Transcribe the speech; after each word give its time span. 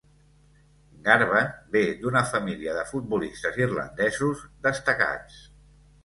Garvan 1.07 1.49
ve 1.75 1.83
d'una 1.99 2.23
família 2.29 2.73
de 2.77 2.85
futbolistes 2.93 3.59
irlandesos 3.65 4.41
destacats. 4.69 5.37